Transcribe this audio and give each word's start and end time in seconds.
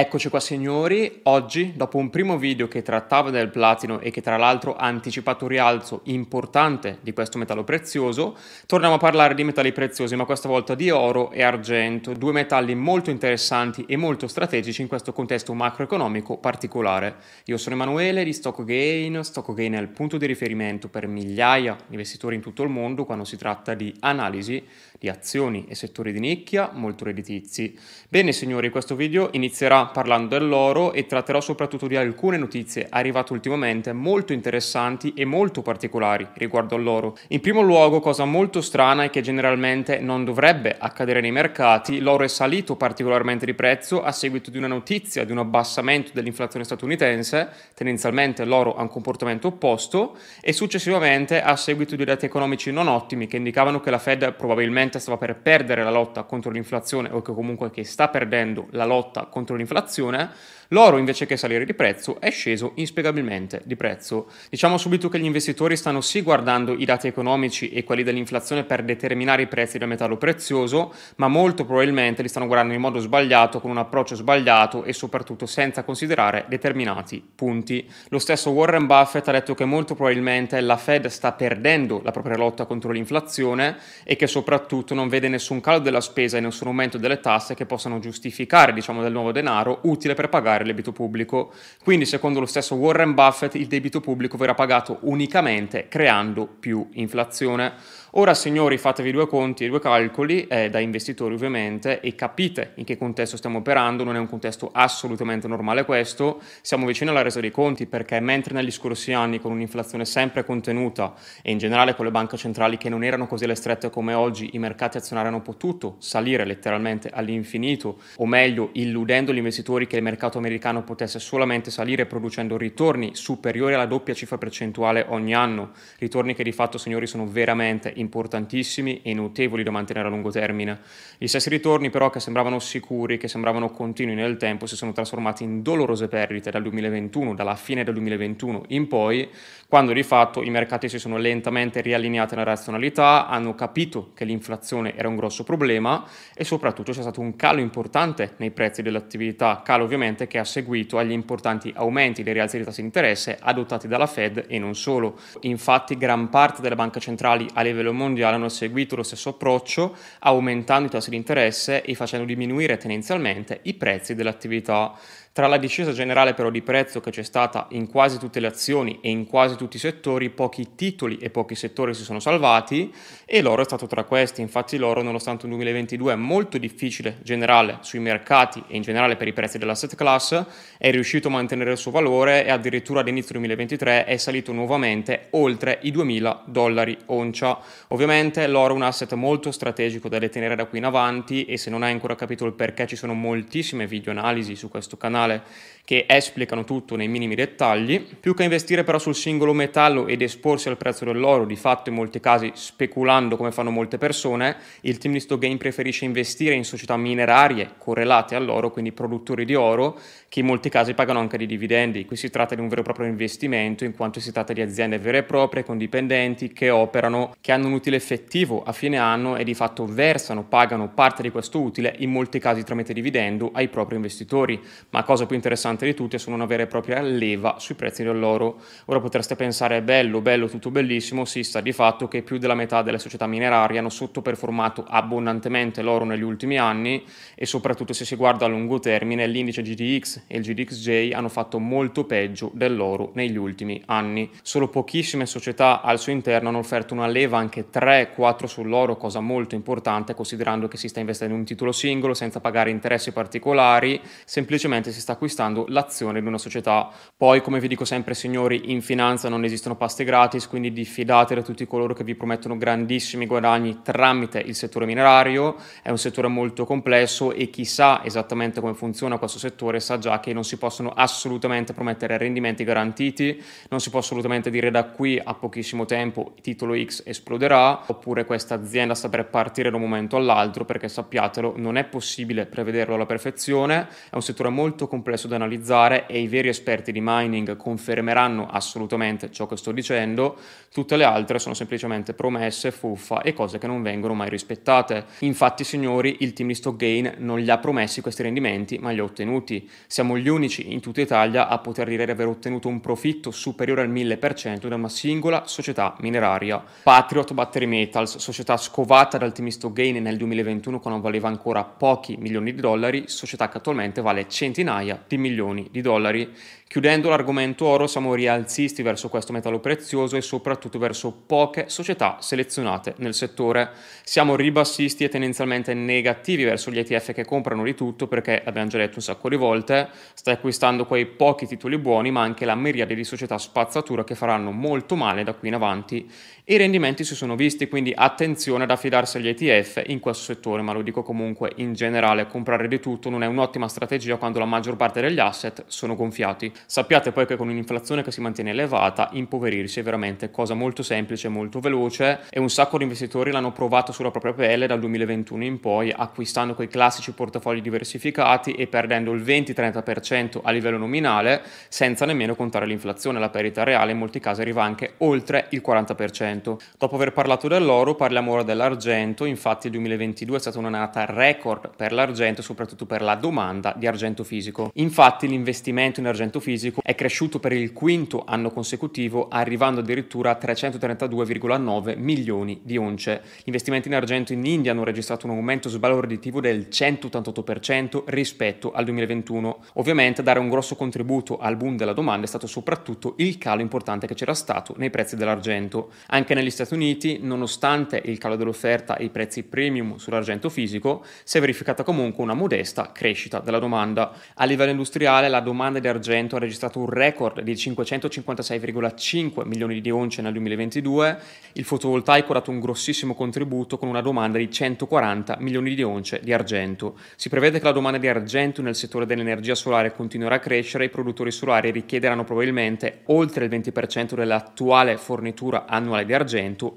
Eccoci 0.00 0.28
qua 0.28 0.38
signori, 0.38 1.22
oggi 1.24 1.72
dopo 1.74 1.98
un 1.98 2.08
primo 2.08 2.38
video 2.38 2.68
che 2.68 2.82
trattava 2.82 3.30
del 3.30 3.48
platino 3.48 3.98
e 3.98 4.12
che 4.12 4.20
tra 4.20 4.36
l'altro 4.36 4.76
ha 4.76 4.86
anticipato 4.86 5.42
un 5.42 5.50
rialzo 5.50 6.02
importante 6.04 6.98
di 7.00 7.12
questo 7.12 7.36
metallo 7.36 7.64
prezioso, 7.64 8.36
torniamo 8.66 8.94
a 8.94 8.98
parlare 8.98 9.34
di 9.34 9.42
metalli 9.42 9.72
preziosi 9.72 10.14
ma 10.14 10.24
questa 10.24 10.46
volta 10.46 10.76
di 10.76 10.88
oro 10.88 11.32
e 11.32 11.42
argento, 11.42 12.12
due 12.12 12.30
metalli 12.30 12.76
molto 12.76 13.10
interessanti 13.10 13.86
e 13.88 13.96
molto 13.96 14.28
strategici 14.28 14.82
in 14.82 14.86
questo 14.86 15.12
contesto 15.12 15.52
macroeconomico 15.52 16.36
particolare. 16.36 17.16
Io 17.46 17.56
sono 17.56 17.74
Emanuele 17.74 18.22
di 18.22 18.32
StockGain, 18.32 19.24
StockGain 19.24 19.72
è 19.72 19.80
il 19.80 19.88
punto 19.88 20.16
di 20.16 20.26
riferimento 20.26 20.86
per 20.86 21.08
migliaia 21.08 21.74
di 21.74 21.94
investitori 21.94 22.36
in 22.36 22.40
tutto 22.40 22.62
il 22.62 22.68
mondo 22.68 23.04
quando 23.04 23.24
si 23.24 23.36
tratta 23.36 23.74
di 23.74 23.92
analisi 23.98 24.64
di 24.96 25.08
azioni 25.08 25.66
e 25.68 25.74
settori 25.74 26.12
di 26.12 26.20
nicchia 26.20 26.70
molto 26.72 27.02
redditizi. 27.04 27.76
Bene 28.08 28.30
signori, 28.30 28.70
questo 28.70 28.94
video 28.94 29.30
inizierà 29.32 29.86
parlando 29.88 30.38
dell'oro 30.38 30.92
e 30.92 31.06
tratterò 31.06 31.40
soprattutto 31.40 31.86
di 31.86 31.96
alcune 31.96 32.36
notizie 32.36 32.86
arrivate 32.90 33.32
ultimamente 33.32 33.92
molto 33.92 34.32
interessanti 34.32 35.14
e 35.14 35.24
molto 35.24 35.62
particolari 35.62 36.26
riguardo 36.34 36.74
all'oro. 36.74 37.16
In 37.28 37.40
primo 37.40 37.62
luogo, 37.62 38.00
cosa 38.00 38.24
molto 38.24 38.60
strana 38.60 39.04
e 39.04 39.10
che 39.10 39.22
generalmente 39.22 39.98
non 39.98 40.24
dovrebbe 40.24 40.76
accadere 40.78 41.20
nei 41.20 41.32
mercati, 41.32 42.00
l'oro 42.00 42.24
è 42.24 42.28
salito 42.28 42.76
particolarmente 42.76 43.46
di 43.46 43.54
prezzo 43.54 44.02
a 44.02 44.12
seguito 44.12 44.50
di 44.50 44.58
una 44.58 44.66
notizia 44.66 45.24
di 45.24 45.32
un 45.32 45.38
abbassamento 45.38 46.10
dell'inflazione 46.12 46.64
statunitense, 46.64 47.48
tendenzialmente 47.74 48.44
l'oro 48.44 48.76
ha 48.76 48.82
un 48.82 48.88
comportamento 48.88 49.48
opposto, 49.48 50.16
e 50.40 50.52
successivamente 50.52 51.40
a 51.40 51.56
seguito 51.56 51.96
di 51.96 52.04
dati 52.04 52.26
economici 52.26 52.70
non 52.70 52.88
ottimi 52.88 53.26
che 53.26 53.38
indicavano 53.38 53.80
che 53.80 53.90
la 53.90 53.98
Fed 53.98 54.34
probabilmente 54.34 54.98
stava 54.98 55.16
per 55.16 55.36
perdere 55.36 55.82
la 55.82 55.90
lotta 55.90 56.24
contro 56.24 56.50
l'inflazione 56.50 57.08
o 57.10 57.22
che 57.22 57.32
comunque 57.32 57.70
che 57.70 57.84
sta 57.84 58.08
perdendo 58.08 58.66
la 58.72 58.84
lotta 58.84 59.26
contro 59.26 59.54
l'inflazione 59.54 59.76
l'inflazione, 59.78 60.30
l'oro 60.72 60.98
invece 60.98 61.24
che 61.24 61.38
salire 61.38 61.64
di 61.64 61.72
prezzo 61.72 62.20
è 62.20 62.30
sceso 62.30 62.72
inspiegabilmente 62.74 63.62
di 63.64 63.74
prezzo. 63.74 64.30
Diciamo 64.50 64.76
subito 64.76 65.08
che 65.08 65.18
gli 65.18 65.24
investitori 65.24 65.76
stanno 65.76 66.02
sì 66.02 66.20
guardando 66.20 66.74
i 66.74 66.84
dati 66.84 67.06
economici 67.06 67.70
e 67.70 67.84
quelli 67.84 68.02
dell'inflazione 68.02 68.64
per 68.64 68.82
determinare 68.82 69.42
i 69.42 69.46
prezzi 69.46 69.78
del 69.78 69.88
metallo 69.88 70.18
prezioso, 70.18 70.92
ma 71.16 71.28
molto 71.28 71.64
probabilmente 71.64 72.20
li 72.22 72.28
stanno 72.28 72.46
guardando 72.46 72.74
in 72.74 72.80
modo 72.80 72.98
sbagliato, 72.98 73.60
con 73.60 73.70
un 73.70 73.78
approccio 73.78 74.14
sbagliato 74.14 74.84
e 74.84 74.92
soprattutto 74.92 75.46
senza 75.46 75.84
considerare 75.84 76.44
determinati 76.48 77.26
punti. 77.34 77.88
Lo 78.08 78.18
stesso 78.18 78.50
Warren 78.50 78.86
Buffett 78.86 79.26
ha 79.28 79.32
detto 79.32 79.54
che 79.54 79.64
molto 79.64 79.94
probabilmente 79.94 80.60
la 80.60 80.76
Fed 80.76 81.06
sta 81.06 81.32
perdendo 81.32 82.00
la 82.02 82.10
propria 82.10 82.36
lotta 82.36 82.66
contro 82.66 82.92
l'inflazione 82.92 83.78
e 84.04 84.16
che 84.16 84.26
soprattutto 84.26 84.92
non 84.92 85.08
vede 85.08 85.28
nessun 85.28 85.60
calo 85.60 85.78
della 85.78 86.00
spesa 86.00 86.36
e 86.36 86.40
nessun 86.40 86.66
aumento 86.66 86.98
delle 86.98 87.20
tasse 87.20 87.54
che 87.54 87.64
possano 87.64 87.98
giustificare, 88.00 88.74
diciamo, 88.74 89.02
del 89.02 89.12
nuovo 89.12 89.32
denaro 89.32 89.57
denaro 89.58 89.80
utile 89.82 90.14
per 90.14 90.28
pagare 90.28 90.62
il 90.62 90.68
debito 90.68 90.92
pubblico. 90.92 91.52
Quindi, 91.82 92.06
secondo 92.06 92.40
lo 92.40 92.46
stesso 92.46 92.74
Warren 92.76 93.14
Buffett, 93.14 93.54
il 93.54 93.66
debito 93.66 94.00
pubblico 94.00 94.36
verrà 94.36 94.54
pagato 94.54 94.98
unicamente 95.02 95.88
creando 95.88 96.46
più 96.46 96.88
inflazione. 96.92 97.72
Ora, 98.12 98.32
signori, 98.32 98.78
fatevi 98.78 99.12
due 99.12 99.26
conti 99.26 99.66
e 99.66 99.68
due 99.68 99.80
calcoli, 99.80 100.46
eh, 100.46 100.70
da 100.70 100.78
investitori 100.78 101.34
ovviamente, 101.34 102.00
e 102.00 102.14
capite 102.14 102.72
in 102.76 102.84
che 102.84 102.96
contesto 102.96 103.36
stiamo 103.36 103.58
operando. 103.58 104.02
Non 104.02 104.16
è 104.16 104.18
un 104.18 104.26
contesto 104.26 104.70
assolutamente 104.72 105.46
normale 105.46 105.84
questo. 105.84 106.40
Siamo 106.62 106.86
vicini 106.86 107.10
alla 107.10 107.20
resa 107.20 107.40
dei 107.40 107.50
conti 107.50 107.84
perché 107.84 108.18
mentre 108.20 108.54
negli 108.54 108.70
scorsi 108.70 109.12
anni, 109.12 109.40
con 109.40 109.52
un'inflazione 109.52 110.06
sempre 110.06 110.42
contenuta 110.42 111.12
e 111.42 111.50
in 111.50 111.58
generale 111.58 111.94
con 111.94 112.06
le 112.06 112.10
banche 112.10 112.38
centrali 112.38 112.78
che 112.78 112.88
non 112.88 113.04
erano 113.04 113.26
così 113.26 113.44
alle 113.44 113.54
strette 113.54 113.90
come 113.90 114.14
oggi, 114.14 114.50
i 114.52 114.58
mercati 114.58 114.96
azionari 114.96 115.28
hanno 115.28 115.42
potuto 115.42 115.96
salire 115.98 116.46
letteralmente 116.46 117.10
all'infinito, 117.12 117.98
o 118.16 118.24
meglio, 118.24 118.70
illudendo 118.72 119.34
gli 119.34 119.36
investitori 119.36 119.86
che 119.86 119.96
il 119.96 120.02
mercato 120.02 120.38
americano 120.38 120.82
potesse 120.82 121.18
solamente 121.18 121.70
salire 121.70 122.06
producendo 122.06 122.56
ritorni 122.56 123.14
superiori 123.14 123.74
alla 123.74 123.84
doppia 123.84 124.14
cifra 124.14 124.38
percentuale 124.38 125.04
ogni 125.08 125.34
anno. 125.34 125.72
Ritorni 125.98 126.34
che 126.34 126.42
di 126.42 126.52
fatto, 126.52 126.78
signori, 126.78 127.06
sono 127.06 127.26
veramente 127.26 127.96
importantissimi 128.00 129.00
e 129.02 129.14
notevoli 129.14 129.62
da 129.62 129.70
mantenere 129.70 130.08
a 130.08 130.10
lungo 130.10 130.30
termine. 130.30 130.80
Gli 131.18 131.26
stessi 131.26 131.48
ritorni 131.48 131.90
però 131.90 132.10
che 132.10 132.20
sembravano 132.20 132.58
sicuri, 132.58 133.18
che 133.18 133.28
sembravano 133.28 133.70
continui 133.70 134.14
nel 134.14 134.36
tempo, 134.36 134.66
si 134.66 134.76
sono 134.76 134.92
trasformati 134.92 135.44
in 135.44 135.62
dolorose 135.62 136.08
perdite 136.08 136.50
dal 136.50 136.62
2021, 136.62 137.34
dalla 137.34 137.54
fine 137.54 137.84
del 137.84 137.94
2021 137.94 138.64
in 138.68 138.88
poi, 138.88 139.28
quando 139.68 139.92
di 139.92 140.02
fatto 140.02 140.42
i 140.42 140.50
mercati 140.50 140.88
si 140.88 140.98
sono 140.98 141.18
lentamente 141.18 141.80
riallineati 141.80 142.34
alla 142.34 142.44
razionalità, 142.44 143.26
hanno 143.26 143.54
capito 143.54 144.12
che 144.14 144.24
l'inflazione 144.24 144.96
era 144.96 145.08
un 145.08 145.16
grosso 145.16 145.44
problema 145.44 146.04
e 146.34 146.44
soprattutto 146.44 146.92
c'è 146.92 147.02
stato 147.02 147.20
un 147.20 147.36
calo 147.36 147.60
importante 147.60 148.34
nei 148.38 148.50
prezzi 148.50 148.80
dell'attività, 148.82 149.60
calo 149.64 149.84
ovviamente 149.84 150.26
che 150.26 150.38
ha 150.38 150.44
seguito 150.44 150.98
agli 150.98 151.12
importanti 151.12 151.72
aumenti 151.74 152.22
dei 152.22 152.32
rialzi 152.32 152.56
dei 152.56 152.64
tassi 152.64 152.80
di 152.80 152.86
interesse 152.86 153.38
adottati 153.40 153.88
dalla 153.88 154.06
Fed 154.06 154.46
e 154.48 154.58
non 154.58 154.74
solo. 154.74 155.18
Infatti 155.40 155.96
gran 155.96 156.28
parte 156.28 156.62
delle 156.62 156.74
banche 156.74 157.00
centrali 157.00 157.46
a 157.54 157.62
livello 157.62 157.87
livello 157.88 157.92
mondiale 157.92 158.36
hanno 158.36 158.48
seguito 158.48 158.96
lo 158.96 159.02
stesso 159.02 159.30
approccio, 159.30 159.96
aumentando 160.20 160.88
i 160.88 160.90
tassi 160.90 161.10
di 161.10 161.16
interesse 161.16 161.82
e 161.82 161.94
facendo 161.94 162.26
diminuire 162.26 162.76
tendenzialmente 162.76 163.60
i 163.62 163.74
prezzi 163.74 164.14
dell'attività. 164.14 164.94
Tra 165.38 165.46
la 165.46 165.56
discesa 165.56 165.92
generale 165.92 166.34
però 166.34 166.50
di 166.50 166.62
prezzo 166.62 166.98
che 166.98 167.12
c'è 167.12 167.22
stata 167.22 167.68
in 167.70 167.86
quasi 167.88 168.18
tutte 168.18 168.40
le 168.40 168.48
azioni 168.48 168.98
e 169.00 169.08
in 169.08 169.24
quasi 169.24 169.54
tutti 169.54 169.76
i 169.76 169.78
settori, 169.78 170.30
pochi 170.30 170.74
titoli 170.74 171.16
e 171.18 171.30
pochi 171.30 171.54
settori 171.54 171.94
si 171.94 172.02
sono 172.02 172.18
salvati 172.18 172.92
e 173.24 173.40
l'oro 173.40 173.62
è 173.62 173.64
stato 173.64 173.86
tra 173.86 174.02
questi. 174.02 174.40
Infatti 174.40 174.76
l'oro, 174.78 175.00
nonostante 175.00 175.44
un 175.44 175.52
2022 175.52 176.16
molto 176.16 176.58
difficile 176.58 177.18
generale 177.22 177.78
sui 177.82 178.00
mercati 178.00 178.64
e 178.66 178.74
in 178.74 178.82
generale 178.82 179.14
per 179.14 179.28
i 179.28 179.32
prezzi 179.32 179.58
dell'asset 179.58 179.94
class, 179.94 180.44
è 180.76 180.90
riuscito 180.90 181.28
a 181.28 181.30
mantenere 181.30 181.70
il 181.70 181.78
suo 181.78 181.92
valore 181.92 182.44
e 182.44 182.50
addirittura 182.50 183.02
all'inizio 183.02 183.34
2023 183.34 184.06
è 184.06 184.16
salito 184.16 184.50
nuovamente 184.50 185.28
oltre 185.30 185.78
i 185.82 185.92
2000 185.92 186.42
dollari 186.46 186.98
oncia. 187.06 187.60
Ovviamente 187.88 188.44
l'oro 188.48 188.72
è 188.72 188.76
un 188.76 188.82
asset 188.82 189.12
molto 189.12 189.52
strategico 189.52 190.08
da 190.08 190.18
detenere 190.18 190.56
da 190.56 190.64
qui 190.64 190.78
in 190.78 190.84
avanti 190.84 191.44
e 191.44 191.56
se 191.58 191.70
non 191.70 191.84
hai 191.84 191.92
ancora 191.92 192.16
capito 192.16 192.44
il 192.44 192.54
perché 192.54 192.88
ci 192.88 192.96
sono 192.96 193.14
moltissime 193.14 193.86
video 193.86 194.10
analisi 194.10 194.56
su 194.56 194.68
questo 194.68 194.96
canale 194.96 195.26
canale 195.28 195.66
che 195.88 196.04
esplicano 196.06 196.64
tutto 196.64 196.96
nei 196.96 197.08
minimi 197.08 197.34
dettagli, 197.34 197.98
più 198.20 198.34
che 198.34 198.42
investire 198.42 198.84
però 198.84 198.98
sul 198.98 199.14
singolo 199.14 199.54
metallo 199.54 200.06
ed 200.06 200.20
esporsi 200.20 200.68
al 200.68 200.76
prezzo 200.76 201.06
dell'oro, 201.06 201.46
di 201.46 201.56
fatto 201.56 201.88
in 201.88 201.94
molti 201.94 202.20
casi 202.20 202.50
speculando 202.52 203.38
come 203.38 203.52
fanno 203.52 203.70
molte 203.70 203.96
persone, 203.96 204.56
il 204.82 204.98
team 204.98 205.14
di 205.14 205.20
Stogain 205.20 205.56
preferisce 205.56 206.04
investire 206.04 206.54
in 206.54 206.64
società 206.64 206.94
minerarie 206.98 207.70
correlate 207.78 208.34
all'oro, 208.34 208.70
quindi 208.70 208.92
produttori 208.92 209.46
di 209.46 209.54
oro, 209.54 209.98
che 210.28 210.40
in 210.40 210.44
molti 210.44 210.68
casi 210.68 210.92
pagano 210.92 211.20
anche 211.20 211.38
dei 211.38 211.46
dividendi. 211.46 212.04
Qui 212.04 212.16
si 212.16 212.28
tratta 212.28 212.54
di 212.54 212.60
un 212.60 212.68
vero 212.68 212.82
e 212.82 212.84
proprio 212.84 213.06
investimento, 213.06 213.84
in 213.84 213.96
quanto 213.96 214.20
si 214.20 214.30
tratta 214.30 214.52
di 214.52 214.60
aziende 214.60 214.98
vere 214.98 215.18
e 215.18 215.22
proprie, 215.22 215.64
con 215.64 215.78
dipendenti 215.78 216.52
che 216.52 216.68
operano, 216.68 217.34
che 217.40 217.50
hanno 217.50 217.68
un 217.68 217.72
utile 217.72 217.96
effettivo 217.96 218.62
a 218.62 218.72
fine 218.72 218.98
anno 218.98 219.36
e 219.36 219.44
di 219.44 219.54
fatto 219.54 219.86
versano, 219.86 220.44
pagano 220.44 220.90
parte 220.90 221.22
di 221.22 221.30
questo 221.30 221.62
utile, 221.62 221.94
in 222.00 222.10
molti 222.10 222.38
casi 222.38 222.62
tramite 222.62 222.92
dividendo, 222.92 223.48
ai 223.54 223.68
propri 223.68 223.96
investitori. 223.96 224.60
Ma 224.90 225.02
cosa 225.02 225.17
più 225.26 225.36
interessante 225.36 225.84
di 225.84 225.94
tutte 225.94 226.18
sono 226.18 226.36
una 226.36 226.46
vera 226.46 226.62
e 226.62 226.66
propria 226.66 227.00
leva 227.00 227.56
sui 227.58 227.74
prezzi 227.74 228.02
dell'oro. 228.02 228.60
Ora 228.86 229.00
potreste 229.00 229.36
pensare 229.36 229.82
bello, 229.82 230.20
bello, 230.20 230.48
tutto 230.48 230.70
bellissimo, 230.70 231.24
si 231.24 231.42
sta 231.42 231.60
di 231.60 231.72
fatto 231.72 232.08
che 232.08 232.22
più 232.22 232.38
della 232.38 232.54
metà 232.54 232.82
delle 232.82 232.98
società 232.98 233.26
minerarie 233.26 233.78
hanno 233.78 233.88
sottoperformato 233.88 234.84
abbondantemente 234.88 235.82
l'oro 235.82 236.04
negli 236.04 236.22
ultimi 236.22 236.58
anni 236.58 237.04
e 237.34 237.46
soprattutto 237.46 237.92
se 237.92 238.04
si 238.04 238.16
guarda 238.16 238.44
a 238.44 238.48
lungo 238.48 238.78
termine 238.78 239.26
l'indice 239.26 239.62
GDX 239.62 240.22
e 240.26 240.38
il 240.38 240.42
GDXJ 240.42 241.12
hanno 241.12 241.28
fatto 241.28 241.58
molto 241.58 242.04
peggio 242.04 242.50
dell'oro 242.54 243.10
negli 243.14 243.36
ultimi 243.36 243.82
anni. 243.86 244.30
Solo 244.42 244.68
pochissime 244.68 245.26
società 245.26 245.80
al 245.82 245.98
suo 245.98 246.12
interno 246.12 246.48
hanno 246.48 246.58
offerto 246.58 246.94
una 246.94 247.06
leva 247.06 247.38
anche 247.38 247.66
3-4 247.72 248.46
sull'oro, 248.46 248.96
cosa 248.96 249.20
molto 249.20 249.54
importante 249.54 250.14
considerando 250.14 250.68
che 250.68 250.76
si 250.76 250.88
sta 250.88 251.00
investendo 251.00 251.34
in 251.34 251.40
un 251.40 251.46
titolo 251.46 251.72
singolo 251.72 252.14
senza 252.14 252.40
pagare 252.40 252.70
interessi 252.70 253.12
particolari, 253.12 254.00
semplicemente 254.24 254.92
si 254.92 254.97
si 254.98 255.04
sta 255.04 255.12
acquistando 255.12 255.64
l'azione 255.68 256.20
di 256.20 256.26
una 256.26 256.38
società. 256.38 256.90
Poi, 257.16 257.40
come 257.40 257.60
vi 257.60 257.68
dico 257.68 257.84
sempre, 257.84 258.14
signori, 258.14 258.72
in 258.72 258.82
finanza 258.82 259.28
non 259.28 259.44
esistono 259.44 259.76
paste 259.76 260.02
gratis, 260.04 260.48
quindi 260.48 260.72
diffidate 260.72 261.34
da 261.36 261.42
tutti 261.42 261.66
coloro 261.66 261.94
che 261.94 262.02
vi 262.04 262.16
promettono 262.16 262.58
grandissimi 262.58 263.26
guadagni 263.26 263.80
tramite 263.82 264.40
il 264.40 264.54
settore 264.54 264.86
minerario. 264.86 265.56
È 265.82 265.90
un 265.90 265.98
settore 265.98 266.26
molto 266.28 266.64
complesso 266.64 267.32
e 267.32 267.48
chi 267.48 267.64
sa 267.64 268.04
esattamente 268.04 268.60
come 268.60 268.74
funziona 268.74 269.18
questo 269.18 269.38
settore 269.38 269.78
sa 269.78 269.98
già 269.98 270.18
che 270.18 270.32
non 270.32 270.44
si 270.44 270.56
possono 270.58 270.90
assolutamente 270.90 271.72
promettere 271.72 272.18
rendimenti 272.18 272.64
garantiti, 272.64 273.40
non 273.68 273.80
si 273.80 273.90
può 273.90 274.00
assolutamente 274.00 274.50
dire 274.50 274.70
da 274.70 274.84
qui 274.84 275.20
a 275.22 275.34
pochissimo 275.34 275.84
tempo 275.84 276.34
titolo 276.40 276.74
X 276.76 277.02
esploderà, 277.06 277.82
oppure 277.86 278.24
questa 278.24 278.54
azienda 278.54 278.94
sta 278.94 279.08
per 279.08 279.26
partire 279.26 279.70
da 279.70 279.76
un 279.76 279.82
momento 279.82 280.16
all'altro, 280.16 280.64
perché 280.64 280.88
sappiatelo, 280.88 281.54
non 281.56 281.76
è 281.76 281.84
possibile 281.84 282.46
prevederlo 282.46 282.94
alla 282.96 283.06
perfezione, 283.06 283.88
è 284.10 284.14
un 284.14 284.22
settore 284.22 284.48
molto 284.48 284.87
complesso 284.88 285.28
da 285.28 285.36
analizzare 285.36 286.06
e 286.06 286.18
i 286.18 286.26
veri 286.26 286.48
esperti 286.48 286.90
di 286.90 287.00
mining 287.00 287.56
confermeranno 287.56 288.48
assolutamente 288.48 289.30
ciò 289.30 289.46
che 289.46 289.56
sto 289.56 289.70
dicendo, 289.70 290.36
tutte 290.72 290.96
le 290.96 291.04
altre 291.04 291.38
sono 291.38 291.54
semplicemente 291.54 292.14
promesse, 292.14 292.72
fuffa 292.72 293.22
e 293.22 293.32
cose 293.32 293.58
che 293.58 293.66
non 293.66 293.82
vengono 293.82 294.14
mai 294.14 294.28
rispettate. 294.28 295.04
Infatti, 295.20 295.64
signori, 295.64 296.16
il 296.20 296.32
team 296.32 296.48
di 296.48 296.54
Stockgain 296.54 297.14
non 297.18 297.38
gli 297.38 297.50
ha 297.50 297.58
promessi 297.58 298.00
questi 298.00 298.22
rendimenti, 298.22 298.78
ma 298.78 298.90
li 298.90 298.98
ha 298.98 299.04
ottenuti. 299.04 299.68
Siamo 299.86 300.16
gli 300.16 300.28
unici 300.28 300.72
in 300.72 300.80
tutta 300.80 301.00
Italia 301.00 301.48
a 301.48 301.58
poter 301.58 301.88
dire 301.88 302.04
di 302.04 302.10
aver 302.10 302.26
ottenuto 302.26 302.68
un 302.68 302.80
profitto 302.80 303.30
superiore 303.30 303.82
al 303.82 303.90
1000% 303.90 304.68
da 304.68 304.74
una 304.74 304.88
singola 304.88 305.46
società 305.46 305.94
mineraria. 306.00 306.62
Patriot 306.82 307.34
Battery 307.34 307.66
Metals, 307.66 308.16
società 308.16 308.56
scovata 308.56 309.18
dal 309.18 309.32
team 309.32 309.48
di 309.48 309.52
Stockgain 309.52 310.02
nel 310.02 310.16
2021 310.16 310.80
quando 310.80 311.00
valeva 311.00 311.28
ancora 311.28 311.64
pochi 311.64 312.16
milioni 312.16 312.54
di 312.54 312.60
dollari, 312.60 313.04
società 313.06 313.48
che 313.48 313.58
attualmente 313.58 314.00
vale 314.00 314.28
centinaia 314.28 314.77
di 315.06 315.18
milioni 315.18 315.68
di 315.70 315.80
dollari. 315.80 316.32
Chiudendo 316.68 317.08
l'argomento 317.08 317.64
oro, 317.64 317.86
siamo 317.86 318.12
rialzisti 318.12 318.82
verso 318.82 319.08
questo 319.08 319.32
metallo 319.32 319.58
prezioso 319.58 320.16
e 320.16 320.20
soprattutto 320.20 320.78
verso 320.78 321.10
poche 321.12 321.70
società 321.70 322.18
selezionate 322.20 322.92
nel 322.98 323.14
settore. 323.14 323.70
Siamo 324.04 324.36
ribassisti 324.36 325.02
e 325.02 325.08
tendenzialmente 325.08 325.72
negativi 325.72 326.44
verso 326.44 326.70
gli 326.70 326.78
ETF 326.78 327.12
che 327.12 327.24
comprano 327.24 327.64
di 327.64 327.74
tutto 327.74 328.06
perché, 328.06 328.42
abbiamo 328.44 328.68
già 328.68 328.76
detto 328.76 328.96
un 328.96 329.02
sacco 329.02 329.30
di 329.30 329.36
volte, 329.36 329.88
stai 330.12 330.34
acquistando 330.34 330.84
quei 330.84 331.06
pochi 331.06 331.46
titoli 331.46 331.78
buoni 331.78 332.10
ma 332.10 332.20
anche 332.20 332.44
la 332.44 332.54
miriade 332.54 332.94
di 332.94 333.04
società 333.04 333.38
spazzatura 333.38 334.04
che 334.04 334.14
faranno 334.14 334.50
molto 334.50 334.94
male 334.94 335.24
da 335.24 335.32
qui 335.32 335.48
in 335.48 335.54
avanti. 335.54 336.10
I 336.50 336.56
rendimenti 336.56 337.04
si 337.04 337.14
sono 337.14 337.36
visti, 337.36 337.68
quindi 337.68 337.92
attenzione 337.94 338.64
ad 338.64 338.70
affidarsi 338.70 339.18
agli 339.18 339.28
ETF 339.28 339.82
in 339.88 340.00
questo 340.00 340.32
settore, 340.32 340.62
ma 340.62 340.72
lo 340.72 340.80
dico 340.80 341.02
comunque 341.02 341.52
in 341.56 341.74
generale, 341.74 342.26
comprare 342.26 342.68
di 342.68 342.80
tutto 342.80 343.10
non 343.10 343.22
è 343.22 343.26
un'ottima 343.26 343.68
strategia 343.68 344.16
quando 344.16 344.38
la 344.38 344.46
maggior 344.46 344.74
parte 344.74 345.02
degli 345.02 345.18
asset 345.18 345.64
sono 345.66 345.94
gonfiati. 345.94 346.50
Sappiate 346.64 347.12
poi 347.12 347.26
che 347.26 347.36
con 347.36 347.50
un'inflazione 347.50 348.02
che 348.02 348.10
si 348.10 348.22
mantiene 348.22 348.48
elevata, 348.48 349.10
impoverirsi 349.12 349.80
è 349.80 349.82
veramente 349.82 350.30
cosa 350.30 350.54
molto 350.54 350.82
semplice, 350.82 351.28
molto 351.28 351.60
veloce 351.60 352.20
e 352.30 352.40
un 352.40 352.48
sacco 352.48 352.78
di 352.78 352.84
investitori 352.84 353.30
l'hanno 353.30 353.52
provato 353.52 353.92
sulla 353.92 354.10
propria 354.10 354.32
pelle 354.32 354.66
dal 354.66 354.80
2021 354.80 355.44
in 355.44 355.60
poi, 355.60 355.92
acquistando 355.94 356.54
quei 356.54 356.68
classici 356.68 357.12
portafogli 357.12 357.60
diversificati 357.60 358.52
e 358.52 358.68
perdendo 358.68 359.12
il 359.12 359.20
20-30% 359.20 360.40
a 360.42 360.50
livello 360.50 360.78
nominale, 360.78 361.42
senza 361.68 362.06
nemmeno 362.06 362.34
contare 362.34 362.64
l'inflazione. 362.64 363.18
La 363.18 363.28
perdita 363.28 363.64
reale 363.64 363.92
in 363.92 363.98
molti 363.98 364.18
casi 364.18 364.40
arriva 364.40 364.62
anche 364.62 364.94
oltre 364.96 365.48
il 365.50 365.62
40%. 365.62 366.36
Dopo 366.40 366.94
aver 366.94 367.12
parlato 367.12 367.48
dell'oro, 367.48 367.94
parliamo 367.94 368.32
ora 368.32 368.42
dell'argento. 368.42 369.24
Infatti 369.24 369.66
il 369.66 369.72
2022 369.72 370.36
è 370.36 370.40
stata 370.40 370.58
un'annata 370.58 371.04
record 371.06 371.70
per 371.76 371.92
l'argento, 371.92 372.42
soprattutto 372.42 372.86
per 372.86 373.02
la 373.02 373.14
domanda 373.14 373.74
di 373.76 373.86
argento 373.86 374.24
fisico. 374.24 374.70
Infatti 374.74 375.26
l'investimento 375.26 376.00
in 376.00 376.06
argento 376.06 376.40
fisico 376.40 376.80
è 376.82 376.94
cresciuto 376.94 377.38
per 377.40 377.52
il 377.52 377.72
quinto 377.72 378.24
anno 378.26 378.50
consecutivo, 378.50 379.28
arrivando 379.28 379.80
addirittura 379.80 380.30
a 380.30 380.38
332,9 380.40 381.98
milioni 381.98 382.60
di 382.62 382.76
once. 382.76 383.22
Gli 383.38 383.46
investimenti 383.46 383.88
in 383.88 383.94
argento 383.94 384.32
in 384.32 384.44
India 384.44 384.72
hanno 384.72 384.84
registrato 384.84 385.26
un 385.26 385.32
aumento 385.32 385.68
sbalorditivo 385.68 386.40
del 386.40 386.68
188% 386.70 388.04
rispetto 388.06 388.72
al 388.72 388.84
2021. 388.84 389.64
Ovviamente 389.74 390.22
dare 390.22 390.38
un 390.38 390.48
grosso 390.48 390.76
contributo 390.76 391.38
al 391.38 391.56
boom 391.56 391.76
della 391.76 391.92
domanda 391.92 392.24
è 392.24 392.28
stato 392.28 392.46
soprattutto 392.46 393.14
il 393.18 393.38
calo 393.38 393.62
importante 393.62 394.06
che 394.06 394.14
c'era 394.14 394.34
stato 394.34 394.74
nei 394.76 394.90
prezzi 394.90 395.16
dell'argento. 395.16 395.90
Anche 396.08 396.27
negli 396.34 396.50
Stati 396.50 396.74
Uniti, 396.74 397.18
nonostante 397.22 398.00
il 398.04 398.18
calo 398.18 398.36
dell'offerta 398.36 398.96
e 398.96 399.04
i 399.04 399.08
prezzi 399.08 399.42
premium 399.42 399.96
sull'argento 399.96 400.48
fisico, 400.48 401.04
si 401.24 401.38
è 401.38 401.40
verificata 401.40 401.82
comunque 401.82 402.22
una 402.22 402.34
modesta 402.34 402.92
crescita 402.92 403.40
della 403.40 403.58
domanda. 403.58 404.12
A 404.34 404.44
livello 404.44 404.70
industriale 404.70 405.28
la 405.28 405.40
domanda 405.40 405.78
di 405.78 405.88
argento 405.88 406.36
ha 406.36 406.38
registrato 406.38 406.78
un 406.78 406.88
record 406.88 407.40
di 407.40 407.54
556,5 407.54 409.46
milioni 409.46 409.80
di 409.80 409.90
once 409.90 410.22
nel 410.22 410.32
2022, 410.32 411.18
il 411.54 411.64
fotovoltaico 411.64 412.32
ha 412.32 412.34
dato 412.34 412.50
un 412.50 412.60
grossissimo 412.60 413.14
contributo 413.14 413.78
con 413.78 413.88
una 413.88 414.00
domanda 414.00 414.38
di 414.38 414.50
140 414.50 415.38
milioni 415.40 415.74
di 415.74 415.82
once 415.82 416.20
di 416.22 416.32
argento. 416.32 416.98
Si 417.16 417.28
prevede 417.28 417.58
che 417.58 417.64
la 417.64 417.72
domanda 417.72 417.98
di 417.98 418.08
argento 418.08 418.62
nel 418.62 418.74
settore 418.74 419.06
dell'energia 419.06 419.54
solare 419.54 419.92
continuerà 419.92 420.36
a 420.36 420.40
crescere 420.40 420.84
e 420.84 420.86
i 420.86 420.90
produttori 420.90 421.30
solari 421.30 421.70
richiederanno 421.70 422.24
probabilmente 422.24 423.00
oltre 423.06 423.44
il 423.46 423.50
20% 423.50 424.14
dell'attuale 424.14 424.96
fornitura 424.96 425.66
annuale 425.66 426.04
di 426.04 426.12
argento 426.12 426.16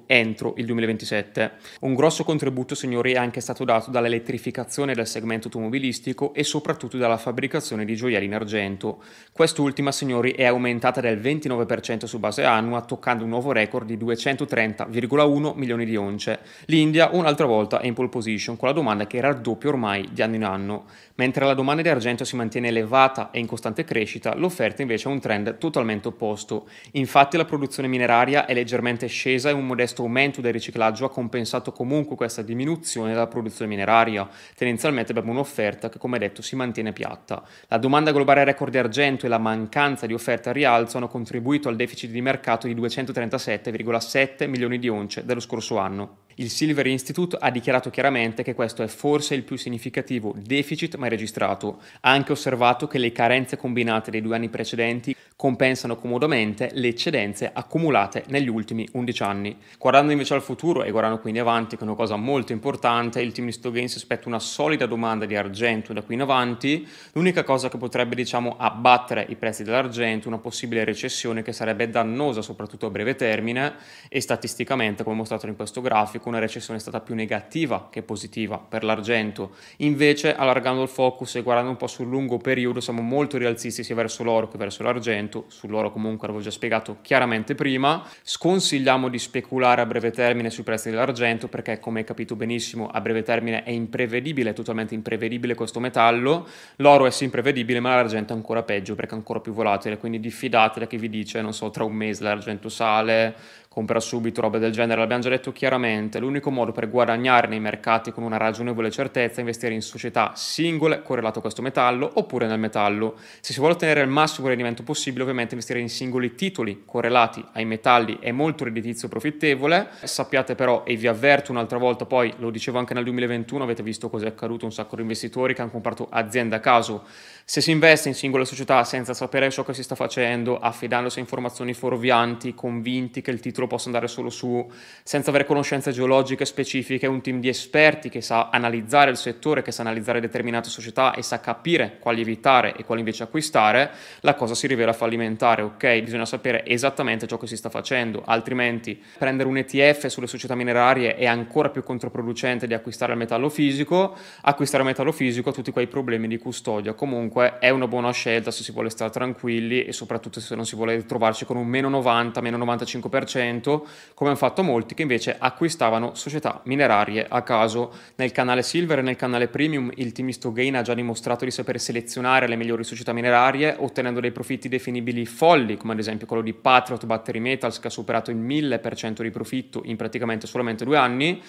entro 0.05 0.53
il 0.57 0.65
2027. 0.65 1.51
Un 1.81 1.93
grosso 1.93 2.23
contributo, 2.23 2.75
signori, 2.75 3.13
è 3.13 3.17
anche 3.17 3.39
stato 3.39 3.63
dato 3.63 3.91
dall'elettrificazione 3.91 4.93
del 4.93 5.07
segmento 5.07 5.47
automobilistico 5.47 6.33
e 6.33 6.43
soprattutto 6.43 6.97
dalla 6.97 7.17
fabbricazione 7.17 7.85
di 7.85 7.95
gioielli 7.95 8.25
in 8.25 8.33
argento. 8.33 9.03
Quest'ultima, 9.31 9.91
signori, 9.91 10.31
è 10.31 10.45
aumentata 10.45 11.01
del 11.01 11.19
29% 11.19 12.05
su 12.05 12.19
base 12.19 12.43
annua, 12.43 12.81
toccando 12.81 13.23
un 13.23 13.29
nuovo 13.29 13.51
record 13.51 13.87
di 13.87 13.97
230,1 13.97 15.53
milioni 15.55 15.85
di 15.85 15.95
once. 15.95 16.39
L'India, 16.65 17.09
un'altra 17.11 17.45
volta, 17.45 17.79
è 17.79 17.87
in 17.87 17.93
pole 17.93 18.09
position, 18.09 18.57
con 18.57 18.67
la 18.67 18.73
domanda 18.73 19.07
che 19.07 19.21
raddoppia 19.21 19.69
ormai 19.69 20.09
di 20.11 20.21
anno 20.21 20.35
in 20.35 20.43
anno. 20.43 20.85
Mentre 21.15 21.45
la 21.45 21.53
domanda 21.53 21.81
di 21.81 21.89
argento 21.89 22.23
si 22.23 22.35
mantiene 22.35 22.69
elevata 22.69 23.29
e 23.31 23.39
in 23.39 23.45
costante 23.45 23.83
crescita, 23.83 24.35
l'offerta 24.35 24.81
invece 24.81 25.07
ha 25.07 25.11
un 25.11 25.19
trend 25.19 25.57
totalmente 25.57 26.07
opposto. 26.07 26.67
Infatti 26.93 27.37
la 27.37 27.45
produzione 27.45 27.87
mineraria 27.87 28.45
è 28.45 28.53
leggermente 28.53 29.07
scesa 29.07 29.20
e 29.29 29.51
un 29.51 29.65
modesto 29.65 30.01
aumento 30.01 30.41
del 30.41 30.53
riciclaggio 30.53 31.05
ha 31.05 31.09
compensato 31.09 31.71
comunque 31.71 32.15
questa 32.15 32.41
diminuzione 32.41 33.09
della 33.09 33.27
produzione 33.27 33.69
mineraria. 33.69 34.27
Tendenzialmente 34.55 35.11
abbiamo 35.11 35.31
un'offerta 35.31 35.89
che, 35.89 35.97
come 35.97 36.17
detto, 36.17 36.41
si 36.41 36.55
mantiene 36.55 36.93
piatta. 36.93 37.43
La 37.67 37.77
domanda 37.77 38.11
globale 38.11 38.43
record 38.43 38.71
di 38.71 38.77
argento 38.77 39.25
e 39.25 39.29
la 39.29 39.37
mancanza 39.37 40.05
di 40.05 40.13
offerta 40.13 40.49
a 40.49 40.53
rialzo 40.53 40.97
hanno 40.97 41.07
contribuito 41.07 41.69
al 41.69 41.75
deficit 41.75 42.09
di 42.09 42.21
mercato 42.21 42.67
di 42.67 42.75
237,7 42.75 44.47
milioni 44.47 44.79
di 44.79 44.89
once 44.89 45.23
dello 45.25 45.39
scorso 45.39 45.77
anno. 45.77 46.17
Il 46.35 46.49
Silver 46.49 46.87
Institute 46.87 47.37
ha 47.39 47.51
dichiarato 47.51 47.89
chiaramente 47.89 48.41
che 48.41 48.55
questo 48.55 48.83
è 48.83 48.87
forse 48.87 49.35
il 49.35 49.43
più 49.43 49.57
significativo 49.57 50.33
deficit 50.37 50.95
mai 50.95 51.09
registrato. 51.09 51.81
Ha 52.01 52.09
anche 52.09 52.31
osservato 52.31 52.87
che 52.87 52.97
le 52.97 53.11
carenze 53.11 53.57
combinate 53.57 54.11
dei 54.11 54.21
due 54.21 54.35
anni 54.35 54.49
precedenti 54.49 55.15
compensano 55.41 55.95
comodamente 55.95 56.69
le 56.73 56.89
eccedenze 56.89 57.49
accumulate 57.51 58.25
negli 58.27 58.47
ultimi 58.47 58.87
11 58.91 59.23
anni. 59.23 59.57
Guardando 59.79 60.11
invece 60.11 60.35
al 60.35 60.43
futuro 60.43 60.83
e 60.83 60.91
guardando 60.91 61.17
quindi 61.17 61.39
avanti, 61.39 61.77
che 61.77 61.81
è 61.81 61.87
una 61.87 61.95
cosa 61.95 62.15
molto 62.15 62.51
importante, 62.51 63.21
il 63.21 63.31
team 63.31 63.47
di 63.47 63.51
Stogain 63.51 63.89
si 63.89 63.97
aspetta 63.97 64.27
una 64.27 64.37
solida 64.37 64.85
domanda 64.85 65.25
di 65.25 65.35
argento 65.35 65.93
da 65.93 66.03
qui 66.03 66.13
in 66.13 66.21
avanti. 66.21 66.87
L'unica 67.13 67.43
cosa 67.43 67.69
che 67.69 67.79
potrebbe, 67.79 68.13
diciamo, 68.13 68.55
abbattere 68.55 69.25
i 69.29 69.35
prezzi 69.35 69.63
dell'argento, 69.63 70.27
una 70.27 70.37
possibile 70.37 70.83
recessione 70.83 71.41
che 71.41 71.53
sarebbe 71.53 71.89
dannosa 71.89 72.43
soprattutto 72.43 72.85
a 72.85 72.91
breve 72.91 73.15
termine 73.15 73.73
e 74.09 74.21
statisticamente, 74.21 75.03
come 75.03 75.15
mostrato 75.15 75.47
in 75.47 75.55
questo 75.55 75.81
grafico, 75.81 76.29
una 76.29 76.37
recessione 76.37 76.77
è 76.77 76.81
stata 76.83 76.99
più 76.99 77.15
negativa 77.15 77.87
che 77.89 78.03
positiva 78.03 78.59
per 78.59 78.83
l'argento. 78.83 79.55
Invece, 79.77 80.35
allargando 80.35 80.83
il 80.83 80.87
focus 80.87 81.33
e 81.37 81.41
guardando 81.41 81.71
un 81.71 81.77
po' 81.77 81.87
sul 81.87 82.09
lungo 82.09 82.37
periodo, 82.37 82.79
siamo 82.79 83.01
molto 83.01 83.39
rialzisti 83.39 83.83
sia 83.83 83.95
verso 83.95 84.21
l'oro 84.21 84.47
che 84.47 84.59
verso 84.59 84.83
l'argento. 84.83 85.29
Sull'oro 85.47 85.91
comunque 85.91 86.27
l'avevo 86.27 86.43
già 86.43 86.51
spiegato 86.51 86.97
chiaramente 87.01 87.55
prima. 87.55 88.03
Sconsigliamo 88.21 89.09
di 89.09 89.17
speculare 89.17 89.81
a 89.81 89.85
breve 89.85 90.11
termine 90.11 90.49
sui 90.49 90.63
prezzi 90.63 90.89
dell'argento 90.89 91.47
perché, 91.47 91.79
come 91.79 91.99
hai 91.99 92.05
capito 92.05 92.35
benissimo, 92.35 92.89
a 92.89 92.99
breve 92.99 93.23
termine 93.23 93.63
è 93.63 93.71
imprevedibile, 93.71 94.51
è 94.51 94.53
totalmente 94.53 94.93
imprevedibile 94.93 95.55
questo 95.55 95.79
metallo. 95.79 96.47
L'oro 96.77 97.05
è 97.05 97.11
sì 97.11 97.23
imprevedibile, 97.23 97.79
ma 97.79 97.95
l'argento 97.95 98.33
è 98.33 98.35
ancora 98.35 98.63
peggio 98.63 98.95
perché 98.95 99.13
è 99.13 99.17
ancora 99.17 99.39
più 99.39 99.53
volatile, 99.53 99.97
quindi 99.97 100.19
diffidate 100.19 100.79
da 100.79 100.87
chi 100.87 100.97
vi 100.97 101.09
dice, 101.09 101.41
non 101.41 101.53
so, 101.53 101.69
tra 101.69 101.83
un 101.83 101.93
mese 101.93 102.23
l'argento 102.23 102.69
sale, 102.69 103.35
compra 103.73 104.01
subito, 104.01 104.41
robe 104.41 104.59
del 104.59 104.73
genere, 104.73 104.99
l'abbiamo 104.99 105.21
già 105.21 105.29
detto 105.29 105.53
chiaramente, 105.53 106.19
l'unico 106.19 106.51
modo 106.51 106.73
per 106.73 106.89
guadagnare 106.89 107.47
nei 107.47 107.61
mercati 107.61 108.11
con 108.11 108.21
una 108.21 108.35
ragionevole 108.35 108.91
certezza 108.91 109.37
è 109.37 109.39
investire 109.39 109.73
in 109.73 109.81
società 109.81 110.33
singole 110.35 111.01
correlate 111.01 111.37
a 111.37 111.41
questo 111.41 111.61
metallo 111.61 112.11
oppure 112.15 112.47
nel 112.47 112.59
metallo. 112.59 113.15
Se 113.39 113.53
si 113.53 113.59
vuole 113.59 113.75
ottenere 113.75 114.01
il 114.01 114.09
massimo 114.09 114.49
rendimento 114.49 114.83
possibile, 114.83 115.23
ovviamente 115.23 115.53
investire 115.53 115.79
in 115.79 115.87
singoli 115.87 116.35
titoli 116.35 116.83
correlati 116.85 117.41
ai 117.53 117.63
metalli 117.63 118.17
è 118.19 118.33
molto 118.33 118.65
redditizio 118.65 119.07
e 119.07 119.09
profittevole. 119.09 119.87
Sappiate 120.03 120.53
però, 120.53 120.83
e 120.83 120.97
vi 120.97 121.07
avverto 121.07 121.53
un'altra 121.53 121.77
volta, 121.77 122.05
poi 122.05 122.33
lo 122.39 122.49
dicevo 122.49 122.77
anche 122.77 122.93
nel 122.93 123.05
2021, 123.05 123.63
avete 123.63 123.83
visto 123.83 124.09
cosa 124.09 124.25
è 124.25 124.27
accaduto, 124.27 124.65
un 124.65 124.73
sacco 124.73 124.97
di 124.97 125.03
investitori 125.03 125.53
che 125.53 125.61
hanno 125.61 125.71
comprato 125.71 126.09
aziende 126.11 126.55
a 126.57 126.59
caso. 126.59 127.05
Se 127.45 127.61
si 127.61 127.71
investe 127.71 128.09
in 128.09 128.15
singole 128.15 128.45
società 128.45 128.83
senza 128.83 129.13
sapere 129.13 129.49
ciò 129.49 129.63
che 129.63 129.73
si 129.73 129.83
sta 129.83 129.95
facendo, 129.95 130.59
affidandosi 130.59 131.19
a 131.19 131.21
informazioni 131.21 131.73
fuorvianti, 131.73 132.53
convinti 132.53 133.21
che 133.21 133.31
il 133.31 133.39
titolo 133.39 133.60
possa 133.67 133.87
andare 133.87 134.07
solo 134.07 134.29
su, 134.29 134.69
senza 135.03 135.29
avere 135.29 135.45
conoscenze 135.45 135.91
geologiche 135.91 136.45
specifiche, 136.45 137.07
un 137.07 137.21
team 137.21 137.39
di 137.39 137.47
esperti 137.47 138.09
che 138.09 138.21
sa 138.21 138.49
analizzare 138.49 139.11
il 139.11 139.17
settore, 139.17 139.61
che 139.61 139.71
sa 139.71 139.81
analizzare 139.81 140.19
determinate 140.19 140.69
società 140.69 141.13
e 141.13 141.21
sa 141.21 141.39
capire 141.39 141.97
quali 141.99 142.21
evitare 142.21 142.75
e 142.75 142.83
quali 142.83 143.01
invece 143.01 143.23
acquistare, 143.23 143.91
la 144.21 144.35
cosa 144.35 144.55
si 144.55 144.67
rivela 144.67 144.93
fallimentare, 144.93 145.61
ok? 145.61 146.01
Bisogna 146.01 146.25
sapere 146.25 146.65
esattamente 146.65 147.27
ciò 147.27 147.37
che 147.37 147.47
si 147.47 147.57
sta 147.57 147.69
facendo, 147.69 148.23
altrimenti 148.25 149.01
prendere 149.17 149.49
un 149.49 149.57
ETF 149.57 150.07
sulle 150.07 150.27
società 150.27 150.55
minerarie 150.55 151.15
è 151.15 151.25
ancora 151.25 151.69
più 151.69 151.83
controproducente 151.83 152.67
di 152.67 152.73
acquistare 152.73 153.13
il 153.13 153.17
metallo 153.17 153.49
fisico, 153.49 154.15
acquistare 154.41 154.83
il 154.83 154.89
metallo 154.89 155.11
fisico 155.11 155.49
ha 155.49 155.53
tutti 155.53 155.71
quei 155.71 155.87
problemi 155.87 156.27
di 156.27 156.37
custodia. 156.37 156.93
Comunque 156.93 157.59
è 157.59 157.69
una 157.69 157.87
buona 157.87 158.11
scelta 158.11 158.51
se 158.51 158.63
si 158.63 158.71
vuole 158.71 158.89
stare 158.89 159.11
tranquilli 159.11 159.83
e 159.83 159.91
soprattutto 159.91 160.39
se 160.39 160.55
non 160.55 160.65
si 160.65 160.75
vuole 160.75 161.05
trovarci 161.05 161.45
con 161.45 161.57
un 161.57 161.67
meno 161.67 161.89
90, 161.89 162.41
meno 162.41 162.57
95%, 162.57 163.50
come 163.59 164.29
hanno 164.29 164.37
fatto 164.37 164.63
molti 164.63 164.93
che 164.93 165.01
invece 165.01 165.35
acquistavano 165.37 166.15
società 166.15 166.61
minerarie 166.65 167.25
a 167.27 167.41
caso. 167.41 167.93
Nel 168.15 168.31
canale 168.31 168.63
Silver 168.63 168.99
e 168.99 169.01
nel 169.01 169.15
canale 169.17 169.49
Premium 169.49 169.91
il 169.95 170.13
team 170.13 170.29
Gain 170.53 170.77
ha 170.77 170.81
già 170.81 170.93
dimostrato 170.93 171.43
di 171.43 171.51
saper 171.51 171.79
selezionare 171.79 172.47
le 172.47 172.55
migliori 172.55 172.83
società 172.83 173.11
minerarie, 173.11 173.75
ottenendo 173.77 174.19
dei 174.19 174.31
profitti 174.31 174.69
definibili 174.69 175.25
folli, 175.25 175.75
come 175.75 175.93
ad 175.93 175.99
esempio 175.99 176.27
quello 176.27 176.41
di 176.41 176.53
Patriot 176.53 177.05
Battery 177.05 177.39
Metals 177.39 177.79
che 177.79 177.87
ha 177.87 177.91
superato 177.91 178.31
il 178.31 178.37
1000% 178.37 179.21
di 179.21 179.29
profitto 179.31 179.81
in 179.83 179.97
praticamente 179.97 180.47
solamente 180.47 180.85
due 180.85 180.97
anni 180.97 181.41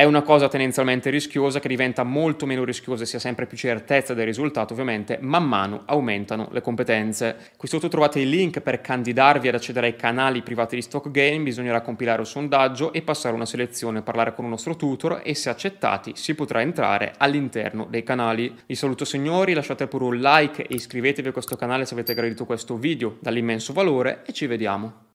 è 0.00 0.04
una 0.04 0.22
cosa 0.22 0.46
tendenzialmente 0.46 1.10
rischiosa 1.10 1.58
che 1.58 1.66
diventa 1.66 2.04
molto 2.04 2.46
meno 2.46 2.62
rischiosa 2.62 3.02
e 3.02 3.06
si 3.06 3.16
ha 3.16 3.18
sempre 3.18 3.46
più 3.46 3.56
certezza 3.56 4.14
del 4.14 4.26
risultato, 4.26 4.72
ovviamente, 4.72 5.18
man 5.20 5.42
mano 5.42 5.82
aumentano 5.86 6.50
le 6.52 6.60
competenze. 6.60 7.50
Qui 7.56 7.66
sotto 7.66 7.88
trovate 7.88 8.20
il 8.20 8.28
link 8.28 8.60
per 8.60 8.80
candidarvi 8.80 9.48
ad 9.48 9.56
accedere 9.56 9.88
ai 9.88 9.96
canali 9.96 10.42
privati 10.42 10.76
di 10.76 10.82
Stock 10.82 11.10
Game, 11.10 11.42
bisognerà 11.42 11.80
compilare 11.80 12.20
un 12.20 12.26
sondaggio 12.26 12.92
e 12.92 13.02
passare 13.02 13.34
una 13.34 13.44
selezione, 13.44 14.02
parlare 14.02 14.34
con 14.34 14.44
un 14.44 14.50
nostro 14.50 14.76
tutor 14.76 15.20
e 15.24 15.34
se 15.34 15.50
accettati 15.50 16.12
si 16.14 16.36
potrà 16.36 16.60
entrare 16.60 17.14
all'interno 17.16 17.88
dei 17.90 18.04
canali. 18.04 18.54
Vi 18.66 18.76
saluto 18.76 19.04
signori, 19.04 19.52
lasciate 19.52 19.88
pure 19.88 20.04
un 20.04 20.18
like 20.18 20.62
e 20.62 20.76
iscrivetevi 20.76 21.26
a 21.26 21.32
questo 21.32 21.56
canale 21.56 21.86
se 21.86 21.94
avete 21.94 22.14
gradito 22.14 22.46
questo 22.46 22.76
video 22.76 23.16
dall'immenso 23.18 23.72
valore 23.72 24.22
e 24.24 24.32
ci 24.32 24.46
vediamo. 24.46 25.07